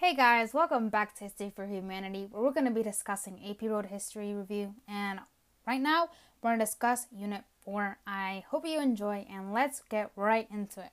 [0.00, 3.60] Hey guys, welcome back to History for Humanity, where we're going to be discussing AP
[3.60, 4.74] World History Review.
[4.88, 5.20] And
[5.66, 6.08] right now,
[6.40, 7.98] we're going to discuss Unit 4.
[8.06, 10.92] I hope you enjoy, and let's get right into it.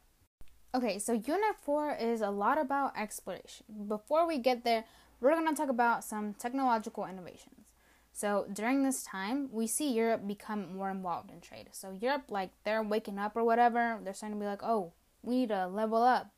[0.75, 3.65] Okay, so Unit 4 is a lot about exploration.
[3.87, 4.83] Before we get there,
[5.21, 7.71] we're going to talk about some technological innovations.
[8.11, 11.69] So during this time, we see Europe become more involved in trade.
[11.71, 14.91] So Europe, like, they're waking up or whatever, they're starting to be like, oh,
[15.23, 16.33] we need to level up.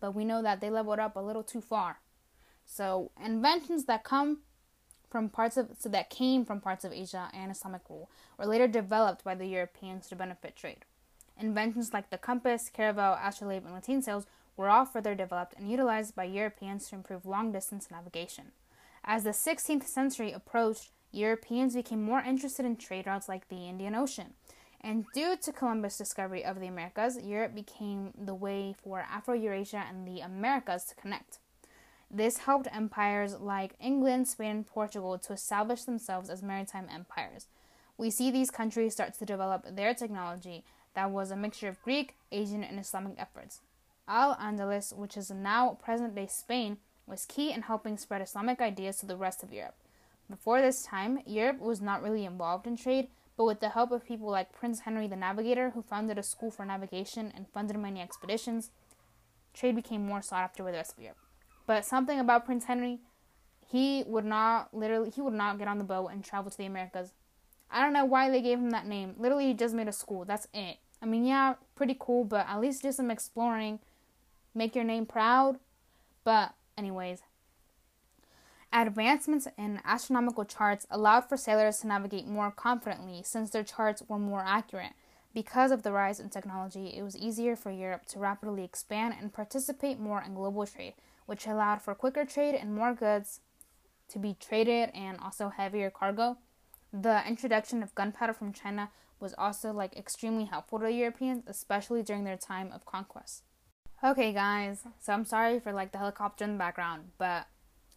[0.00, 1.98] But we know that they leveled up a little too far
[2.64, 4.38] so inventions that come
[5.10, 8.66] from parts of so that came from parts of Asia and Islamic rule were later
[8.66, 10.84] developed by the Europeans to benefit trade.
[11.38, 16.14] Inventions like the compass, caravel, astrolabe, and lateen sails were all further developed and utilized
[16.14, 18.52] by Europeans to improve long distance navigation.
[19.04, 23.94] As the 16th century approached, Europeans became more interested in trade routes like the Indian
[23.94, 24.34] Ocean.
[24.80, 29.84] And due to Columbus' discovery of the Americas, Europe became the way for Afro Eurasia
[29.88, 31.38] and the Americas to connect.
[32.16, 37.48] This helped empires like England, Spain, and Portugal to establish themselves as maritime empires.
[37.98, 40.62] We see these countries start to develop their technology
[40.94, 43.62] that was a mixture of Greek, Asian, and Islamic efforts.
[44.06, 48.98] Al Andalus, which is now present day Spain, was key in helping spread Islamic ideas
[48.98, 49.74] to the rest of Europe.
[50.30, 54.06] Before this time, Europe was not really involved in trade, but with the help of
[54.06, 58.00] people like Prince Henry the Navigator, who founded a school for navigation and funded many
[58.00, 58.70] expeditions,
[59.52, 61.18] trade became more sought after with the rest of Europe.
[61.66, 63.00] But something about Prince Henry,
[63.66, 66.66] he would not literally he would not get on the boat and travel to the
[66.66, 67.12] Americas.
[67.70, 69.14] I don't know why they gave him that name.
[69.18, 70.24] Literally, he just made a school.
[70.24, 70.76] That's it.
[71.02, 73.80] I mean, yeah, pretty cool, but at least do some exploring.
[74.54, 75.58] Make your name proud.
[76.22, 77.20] But, anyways,
[78.72, 84.18] advancements in astronomical charts allowed for sailors to navigate more confidently since their charts were
[84.18, 84.92] more accurate.
[85.34, 89.32] Because of the rise in technology, it was easier for Europe to rapidly expand and
[89.32, 90.94] participate more in global trade,
[91.26, 93.40] which allowed for quicker trade and more goods
[94.08, 96.38] to be traded and also heavier cargo.
[96.92, 102.02] The introduction of gunpowder from China was also like extremely helpful to the Europeans, especially
[102.02, 103.42] during their time of conquest.
[104.02, 107.46] Okay, guys, so I'm sorry for like the helicopter in the background, but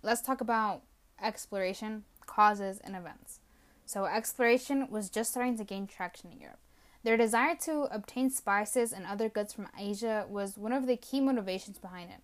[0.01, 0.83] let's talk about
[1.21, 3.39] exploration, causes, and events.
[3.85, 6.59] So, exploration was just starting to gain traction in Europe.
[7.03, 11.21] Their desire to obtain spices and other goods from Asia was one of the key
[11.21, 12.21] motivations behind it.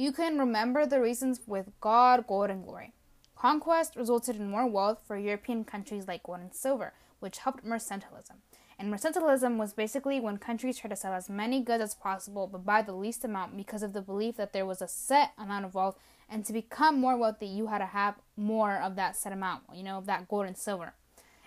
[0.00, 2.94] You can remember the reasons with God, gold, and glory.
[3.36, 8.36] Conquest resulted in more wealth for European countries like gold and silver, which helped mercantilism.
[8.78, 12.64] And mercantilism was basically when countries tried to sell as many goods as possible but
[12.64, 15.74] buy the least amount because of the belief that there was a set amount of
[15.74, 15.98] wealth
[16.30, 19.82] and to become more wealthy you had to have more of that set amount, you
[19.82, 20.94] know, of that gold and silver.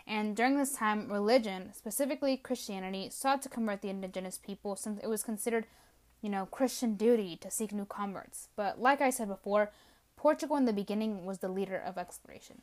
[0.06, 5.08] And during this time, religion, specifically Christianity, sought to convert the indigenous people since it
[5.08, 5.66] was considered
[6.24, 8.48] you know, Christian duty to seek new converts.
[8.56, 9.72] But like I said before,
[10.16, 12.62] Portugal in the beginning was the leader of exploration.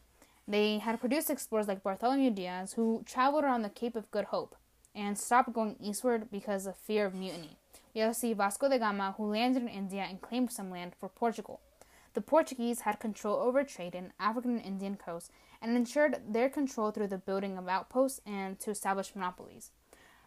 [0.48, 4.56] They had produced explorers like Bartholomew Diaz, who traveled around the Cape of Good Hope
[4.94, 7.58] and stopped going eastward because of fear of mutiny.
[7.94, 11.10] We also see Vasco da Gama, who landed in India and claimed some land for
[11.10, 11.60] Portugal.
[12.14, 16.90] The Portuguese had control over trade in African and Indian coasts and ensured their control
[16.90, 19.70] through the building of outposts and to establish monopolies.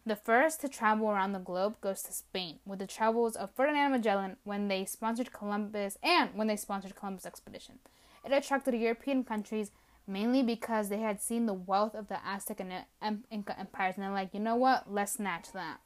[0.06, 3.91] The first to travel around the globe goes to Spain with the travels of Ferdinand
[3.91, 7.80] Magellan when they sponsored Columbus and when they sponsored Columbus expedition.
[8.25, 9.72] It attracted European countries
[10.06, 14.03] mainly because they had seen the wealth of the Aztec and um, Inca empires and
[14.03, 15.80] they're like, you know what, let's snatch that.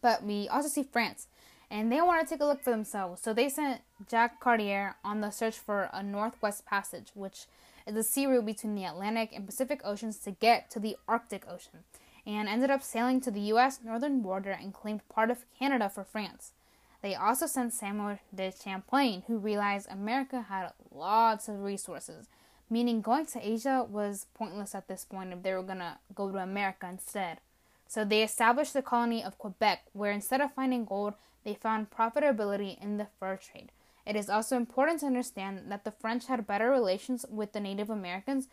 [0.00, 1.26] But we also see France,
[1.68, 3.20] and they want to take a look for themselves.
[3.20, 7.46] So they sent Jacques Cartier on the search for a northwest passage, which
[7.84, 11.48] is a sea route between the Atlantic and Pacific Oceans to get to the Arctic
[11.48, 11.80] Ocean
[12.28, 13.80] and ended up sailing to the U.S.
[13.82, 16.52] northern border and claimed part of Canada for France.
[17.00, 22.28] They also sent Samuel de Champlain, who realized America had lots of resources,
[22.68, 26.30] meaning going to Asia was pointless at this point if they were going to go
[26.30, 27.38] to America instead.
[27.86, 32.78] So they established the colony of Quebec, where instead of finding gold, they found profitability
[32.82, 33.72] in the fur trade.
[34.04, 37.88] It is also important to understand that the French had better relations with the Native
[37.88, 38.48] Americans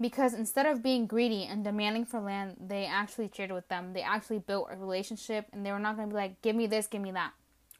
[0.00, 3.92] because instead of being greedy and demanding for land, they actually traded with them.
[3.92, 6.66] They actually built a relationship and they were not going to be like, give me
[6.66, 7.32] this, give me that.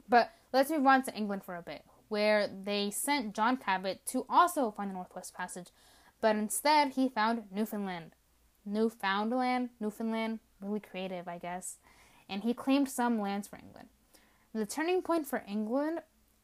[0.07, 4.25] But let's move on to England for a bit, where they sent John Cabot to
[4.29, 5.67] also find the Northwest Passage,
[6.21, 8.11] but instead he found Newfoundland.
[8.65, 11.77] Newfoundland, Newfoundland, really creative, I guess.
[12.29, 13.89] And he claimed some lands for England.
[14.53, 15.99] The turning point for England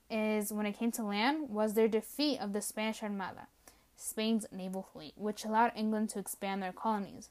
[0.10, 3.48] is when it came to land was their defeat of the Spanish Armada.
[4.02, 7.30] Spain's naval fleet, which allowed England to expand their colonies.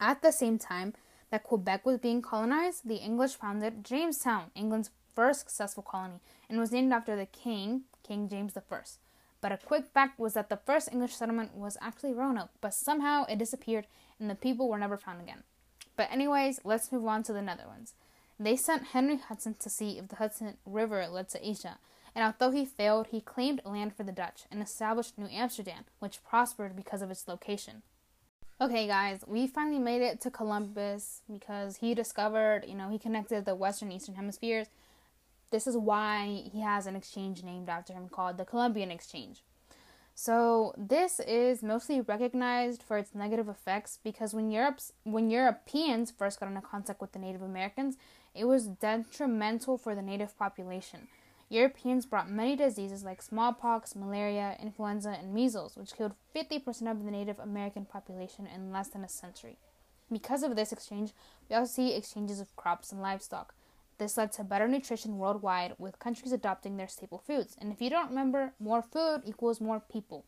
[0.00, 0.94] At the same time
[1.30, 6.72] that Quebec was being colonized, the English founded Jamestown, England's first successful colony and was
[6.72, 8.78] named after the king, King James I.
[9.40, 13.24] But a quick fact was that the first English settlement was actually Roanoke, but somehow
[13.24, 13.86] it disappeared
[14.18, 15.42] and the people were never found again.
[15.96, 17.94] But, anyways, let's move on to the Netherlands.
[18.38, 21.78] They sent Henry Hudson to see if the Hudson River led to Asia,
[22.14, 26.22] and although he failed, he claimed land for the Dutch and established New Amsterdam, which
[26.22, 27.82] prospered because of its location.
[28.60, 33.44] Okay, guys, we finally made it to Columbus because he discovered, you know, he connected
[33.44, 34.68] the western and eastern hemispheres.
[35.50, 39.42] This is why he has an exchange named after him called the Columbian Exchange.
[40.14, 46.38] So this is mostly recognized for its negative effects because when Europe's when Europeans first
[46.38, 47.96] got into contact with the Native Americans,
[48.34, 51.08] it was detrimental for the native population.
[51.52, 57.10] Europeans brought many diseases like smallpox, malaria, influenza, and measles, which killed 50% of the
[57.10, 59.58] Native American population in less than a century.
[60.10, 61.12] Because of this exchange,
[61.50, 63.54] we also see exchanges of crops and livestock.
[63.98, 67.54] This led to better nutrition worldwide, with countries adopting their staple foods.
[67.60, 70.24] And if you don't remember, more food equals more people.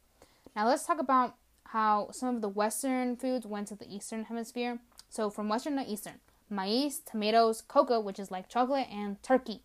[0.54, 1.36] Now let's talk about
[1.68, 4.78] how some of the Western foods went to the Eastern Hemisphere.
[5.08, 6.20] So from Western to Eastern,
[6.50, 9.62] maize, tomatoes, cocoa, which is like chocolate, and turkey.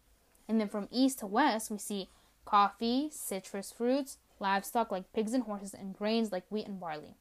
[0.49, 2.09] And then from east to west, we see
[2.43, 7.13] coffee, citrus fruits, livestock like pigs and horses, and grains like wheat and barley.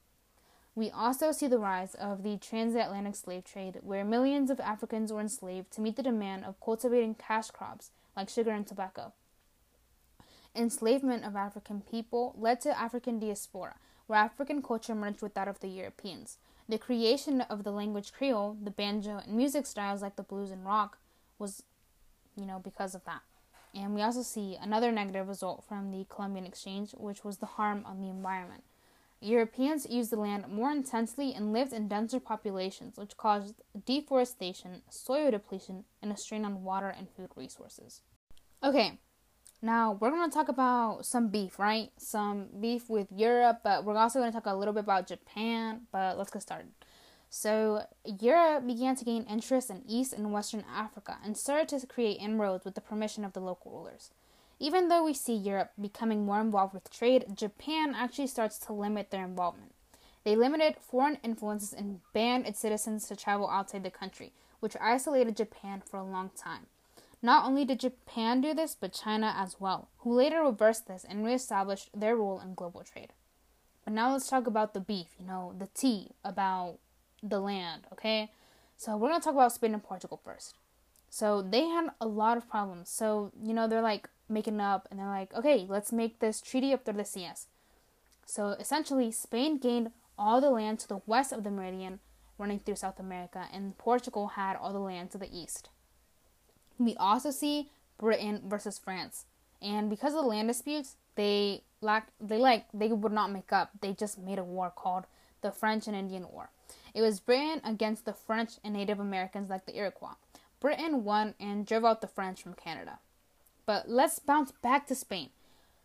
[0.74, 5.20] We also see the rise of the transatlantic slave trade, where millions of Africans were
[5.20, 9.12] enslaved to meet the demand of cultivating cash crops like sugar and tobacco.
[10.56, 13.74] Enslavement of African people led to African diaspora,
[14.06, 16.38] where African culture merged with that of the Europeans.
[16.66, 20.64] The creation of the language Creole, the banjo, and music styles like the blues and
[20.64, 20.98] rock
[21.38, 21.62] was
[22.38, 23.20] you know, because of that.
[23.74, 27.82] And we also see another negative result from the Columbian Exchange, which was the harm
[27.84, 28.64] on the environment.
[29.20, 35.30] Europeans used the land more intensely and lived in denser populations, which caused deforestation, soil
[35.30, 38.02] depletion, and a strain on water and food resources.
[38.62, 38.98] Okay,
[39.60, 41.90] now we're going to talk about some beef, right?
[41.98, 45.82] Some beef with Europe, but we're also going to talk a little bit about Japan,
[45.90, 46.68] but let's get started.
[47.30, 52.20] So Europe began to gain interest in East and Western Africa and started to create
[52.20, 54.10] inroads with the permission of the local rulers.
[54.58, 59.10] Even though we see Europe becoming more involved with trade, Japan actually starts to limit
[59.10, 59.72] their involvement.
[60.24, 65.36] They limited foreign influences and banned its citizens to travel outside the country, which isolated
[65.36, 66.66] Japan for a long time.
[67.22, 71.24] Not only did Japan do this, but China as well, who later reversed this and
[71.24, 73.12] reestablished their role in global trade.
[73.84, 76.78] But now let's talk about the beef, you know, the tea, about
[77.22, 78.30] the land, okay?
[78.76, 80.54] So we're gonna talk about Spain and Portugal first.
[81.10, 82.88] So they had a lot of problems.
[82.90, 86.72] So, you know, they're like making up and they're like, okay, let's make this Treaty
[86.72, 87.46] of Tordesillas.
[88.26, 92.00] So essentially, Spain gained all the land to the west of the meridian
[92.38, 95.68] running through South America, and Portugal had all the land to the east.
[96.78, 99.24] We also see Britain versus France.
[99.60, 103.70] And because of the land disputes, they lack they like they would not make up.
[103.80, 105.04] They just made a war called
[105.42, 106.50] the French and Indian War.
[106.94, 110.14] It was Britain against the French and Native Americans like the Iroquois.
[110.60, 112.98] Britain won and drove out the French from Canada.
[113.66, 115.30] But let's bounce back to Spain.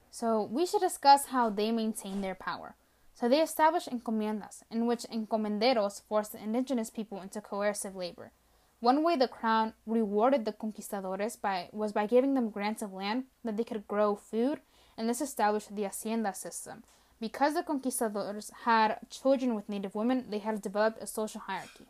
[0.09, 2.75] So we should discuss how they maintained their power.
[3.13, 8.31] So they established encomiendas, in which encomenderos forced the indigenous people into coercive labor.
[8.79, 13.25] One way the crown rewarded the conquistadores by, was by giving them grants of land
[13.43, 14.59] that they could grow food,
[14.97, 16.83] and this established the hacienda system,
[17.23, 21.87] because the conquistadors had children with native women, they had developed a social hierarchy.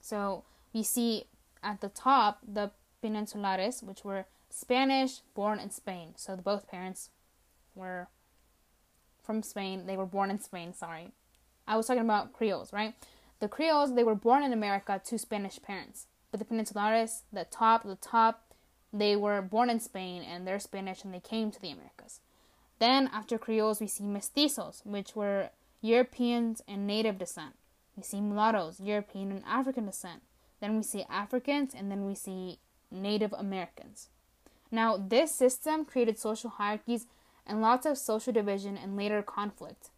[0.00, 1.24] So we see
[1.60, 2.70] at the top the
[3.02, 6.10] peninsulares, which were Spanish, born in Spain.
[6.14, 7.10] So both parents
[7.74, 8.06] were
[9.24, 9.86] from Spain.
[9.88, 11.10] They were born in Spain, sorry.
[11.66, 12.94] I was talking about Creoles, right?
[13.40, 16.06] The Creoles, they were born in America to Spanish parents.
[16.30, 18.54] But the peninsulares, the top, the top,
[18.92, 22.20] they were born in Spain and they're Spanish and they came to the Americas.
[22.78, 27.54] Then, after Creoles, we see mestizos, which were Europeans and native descent.
[27.96, 30.22] We see mulattoes, European and African descent.
[30.60, 32.58] Then we see Africans, and then we see
[32.90, 34.08] Native Americans.
[34.70, 37.06] Now, this system created social hierarchies
[37.46, 39.90] and lots of social division and later conflict.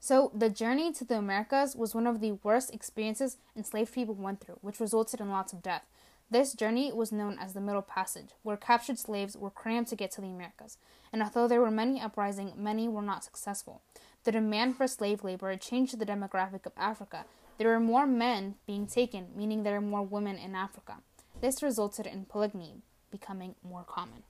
[0.00, 4.40] So, the journey to the Americas was one of the worst experiences enslaved people went
[4.40, 5.84] through, which resulted in lots of death.
[6.30, 10.10] This journey was known as the Middle Passage, where captured slaves were crammed to get
[10.12, 10.76] to the Americas,
[11.10, 13.80] and although there were many uprisings, many were not successful.
[14.24, 17.24] The demand for slave labor changed the demographic of Africa.
[17.56, 20.96] There were more men being taken, meaning there were more women in Africa.
[21.40, 24.22] This resulted in polygamy becoming more common.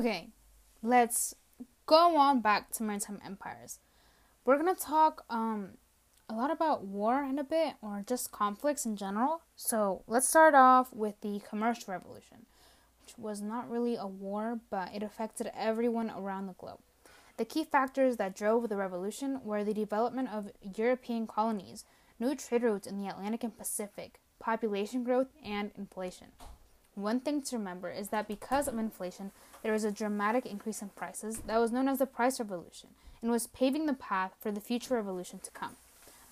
[0.00, 0.30] Okay,
[0.82, 1.34] let's
[1.84, 3.78] go on back to maritime empires.
[4.46, 5.72] We're gonna talk um,
[6.32, 9.42] a lot about war in a bit, or just conflicts in general.
[9.54, 12.46] So let's start off with the commercial revolution.
[13.04, 16.78] Which was not really a war, but it affected everyone around the globe.
[17.36, 21.84] The key factors that drove the revolution were the development of European colonies,
[22.18, 26.28] new trade routes in the Atlantic and Pacific, population growth, and inflation.
[26.94, 30.90] One thing to remember is that because of inflation, there was a dramatic increase in
[30.90, 34.60] prices that was known as the price revolution and was paving the path for the
[34.60, 35.76] future revolution to come.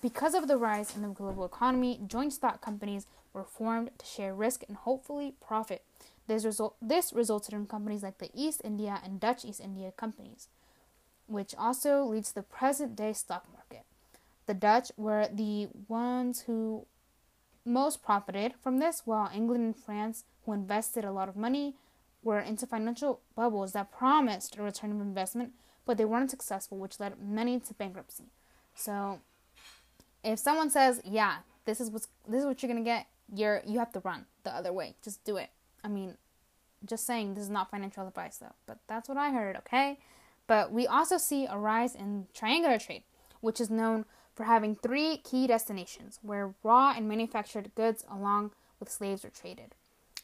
[0.01, 4.33] Because of the rise in the global economy, joint stock companies were formed to share
[4.33, 5.83] risk and hopefully profit.
[6.27, 10.47] This, result, this resulted in companies like the East India and Dutch East India companies,
[11.27, 13.85] which also leads to the present day stock market.
[14.47, 16.85] The Dutch were the ones who
[17.63, 21.75] most profited from this, while England and France, who invested a lot of money,
[22.23, 25.53] were into financial bubbles that promised a return of investment,
[25.85, 28.25] but they weren't successful, which led many to bankruptcy.
[28.73, 29.19] So,
[30.23, 33.79] if someone says, "Yeah, this is what's this is what you're gonna get," you're you
[33.79, 34.95] have to run the other way.
[35.01, 35.49] Just do it.
[35.83, 36.17] I mean,
[36.85, 39.55] just saying this is not financial advice though, but that's what I heard.
[39.57, 39.99] Okay,
[40.47, 43.03] but we also see a rise in triangular trade,
[43.39, 48.89] which is known for having three key destinations where raw and manufactured goods along with
[48.89, 49.75] slaves are traded.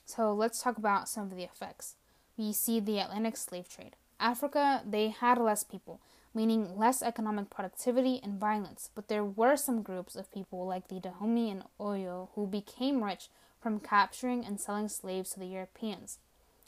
[0.06, 1.96] So let's talk about some of the effects.
[2.38, 3.96] We see the Atlantic slave trade.
[4.20, 6.02] Africa, they had less people,
[6.38, 11.00] meaning less economic productivity and violence, but there were some groups of people like the
[11.00, 13.30] Dahomey and Oyo who became rich
[13.60, 16.20] from capturing and selling slaves to the Europeans.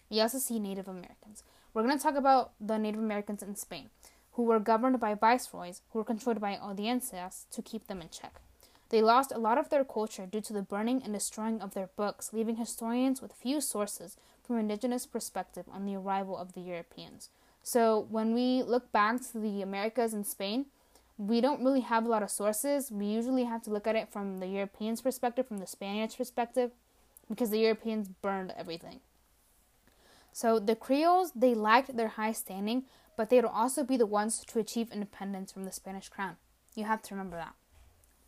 [0.09, 1.43] We also see Native Americans.
[1.71, 3.91] We're going to talk about the Native Americans in Spain
[4.31, 8.41] who were governed by viceroys who were controlled by audiencias to keep them in check.
[8.89, 11.91] They lost a lot of their culture due to the burning and destroying of their
[11.95, 17.29] books, leaving historians with few sources from indigenous perspective on the arrival of the Europeans.
[17.71, 20.65] So when we look back to the Americas and Spain,
[21.19, 22.91] we don't really have a lot of sources.
[22.91, 26.71] We usually have to look at it from the Europeans' perspective, from the Spaniards' perspective,
[27.29, 29.01] because the Europeans burned everything.
[30.33, 32.85] So the Creoles, they liked their high standing,
[33.15, 36.37] but they would also be the ones to achieve independence from the Spanish crown.
[36.73, 37.53] You have to remember that.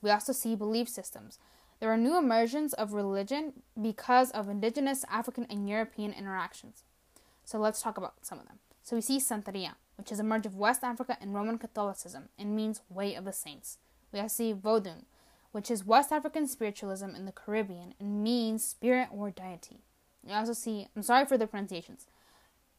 [0.03, 1.39] We also see belief systems.
[1.79, 6.83] There are new emergence of religion because of indigenous African and European interactions.
[7.43, 8.60] So let's talk about some of them.
[8.83, 12.55] So we see Santeria, which is a merge of West Africa and Roman Catholicism and
[12.55, 13.77] means way of the saints.
[14.11, 15.05] We also see Vodun,
[15.51, 19.81] which is West African spiritualism in the Caribbean and means spirit or deity.
[20.25, 22.07] We also see, I'm sorry for the pronunciations,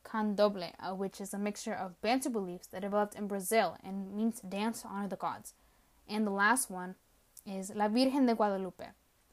[0.05, 4.41] candomblé, uh, which is a mixture of Bantu beliefs that developed in Brazil and means
[4.41, 5.55] dance to honor the gods.
[6.09, 6.97] And the last one
[7.47, 8.87] is La Virgen de Guadalupe,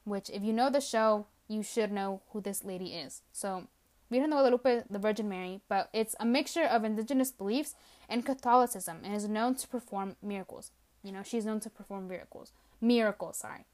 [0.04, 3.22] which, if you know the show, you should know who this lady is.
[3.32, 3.66] So,
[4.10, 7.74] Virgen de Guadalupe, the Virgin Mary, but it's a mixture of indigenous beliefs
[8.08, 10.72] and Catholicism and is known to perform miracles.
[11.02, 12.52] You know, she's known to perform miracles.
[12.80, 13.66] Miracles, sorry.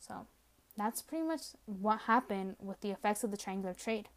[0.00, 0.26] So,
[0.76, 4.08] that's pretty much what happened with the effects of the triangular trade.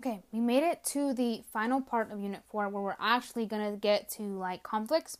[0.00, 3.70] Okay, we made it to the final part of Unit 4 where we're actually going
[3.70, 5.18] to get to like conflicts.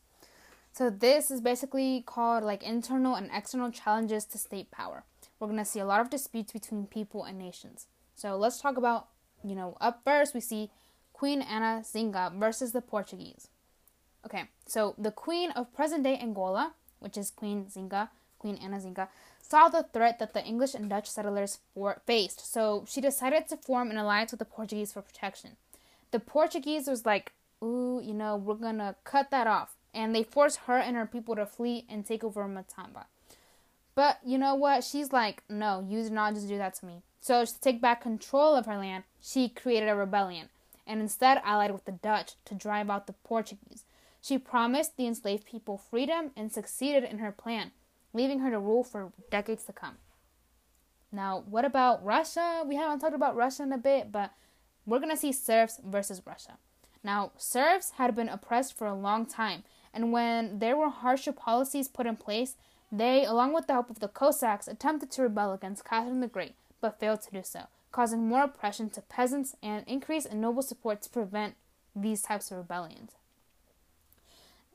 [0.72, 5.04] So this is basically called like internal and external challenges to state power.
[5.38, 7.86] We're going to see a lot of disputes between people and nations.
[8.14, 9.08] So let's talk about,
[9.44, 10.70] you know, up first we see
[11.12, 13.48] Queen Ana Zinga versus the Portuguese.
[14.24, 18.08] Okay, so the queen of present day Angola, which is Queen Zinga,
[18.38, 19.08] Queen Ana Zinga,
[19.40, 21.58] saw the threat that the English and Dutch settlers
[22.06, 25.56] faced, so she decided to form an alliance with the Portuguese for protection.
[26.12, 27.32] The Portuguese was like,
[27.62, 29.74] ooh, you know, we're gonna cut that off.
[29.94, 33.04] And they forced her and her people to flee and take over Matamba.
[33.94, 34.84] But you know what?
[34.84, 37.02] She's like, no, you did not just do that to me.
[37.22, 40.50] So to take back control of her land, she created a rebellion
[40.86, 43.86] and instead allied with the Dutch to drive out the Portuguese.
[44.20, 47.70] She promised the enslaved people freedom and succeeded in her plan
[48.12, 49.96] leaving her to rule for decades to come.
[51.10, 52.62] Now, what about Russia?
[52.66, 54.32] We haven't talked about Russia in a bit, but
[54.86, 56.58] we're going to see serfs versus Russia.
[57.04, 61.88] Now, serfs had been oppressed for a long time, and when there were harsher policies
[61.88, 62.56] put in place,
[62.90, 66.54] they, along with the help of the Cossacks, attempted to rebel against Catherine the Great,
[66.82, 71.00] but failed to do so, causing more oppression to peasants and increase in noble support
[71.00, 71.54] to prevent
[71.96, 73.12] these types of rebellions.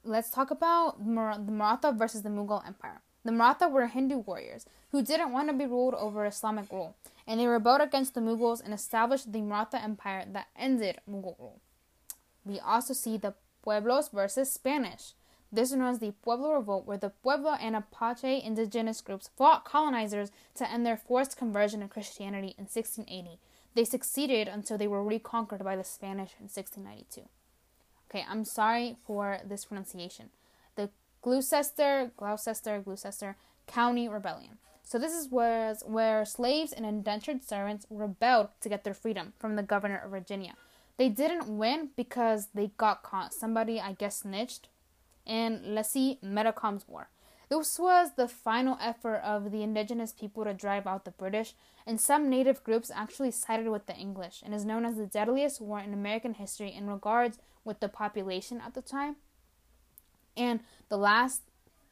[0.04, 3.02] Let's talk about the Maratha versus the Mughal Empire.
[3.26, 6.96] The Maratha were Hindu warriors who didn't want to be ruled over Islamic rule,
[7.28, 11.60] and they rebelled against the Mughals and established the Maratha Empire that ended Mughal rule.
[12.46, 15.12] We also see the Pueblos versus Spanish.
[15.52, 19.64] This is known as the Pueblo Revolt, where the Pueblo and Apache indigenous groups fought
[19.64, 23.40] colonizers to end their forced conversion to Christianity in 1680.
[23.74, 27.30] They succeeded until they were reconquered by the Spanish in 1692.
[28.10, 30.30] Okay, I'm sorry for this pronunciation.
[30.76, 30.90] The
[31.22, 33.36] Gloucester, Gloucester, Gloucester
[33.68, 34.58] County Rebellion.
[34.84, 39.58] So this is was where slaves and indentured servants rebelled to get their freedom from
[39.58, 40.56] the governor of Virginia.
[40.98, 43.34] They didn't win because they got caught.
[43.34, 44.70] Somebody, I guess, snitched.
[45.28, 47.10] And let's Metacom's War.
[47.50, 51.54] This was the final effort of the indigenous people to drive out the British,
[51.86, 55.62] and some native groups actually sided with the English, and is known as the deadliest
[55.62, 59.18] war in American history in regards with the population at the time.
[60.36, 61.44] And the last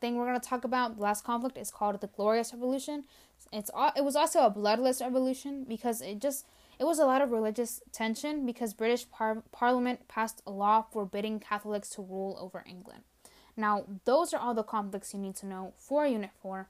[0.02, 3.06] thing we're going to talk about, the last conflict, is called the Glorious Revolution.
[3.54, 6.46] It's it was also a bloodless revolution because it just
[6.80, 11.40] it was a lot of religious tension because British par- Parliament passed a law forbidding
[11.40, 13.04] Catholics to rule over England.
[13.58, 16.68] Now, those are all the conflicts you need to know for Unit 4.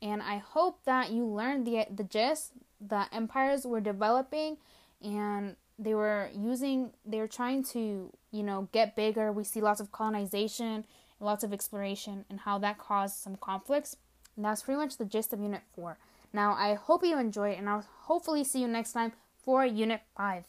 [0.00, 2.52] And I hope that you learned the the gist.
[2.80, 4.58] The empires were developing
[5.02, 9.32] and they were using they were trying to, you know, get bigger.
[9.32, 10.84] We see lots of colonization,
[11.20, 13.96] lots of exploration and how that caused some conflicts.
[14.36, 15.98] And that's pretty much the gist of Unit 4.
[16.32, 20.44] Now, I hope you enjoyed and I'll hopefully see you next time for Unit 5.